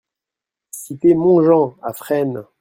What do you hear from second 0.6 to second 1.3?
Cité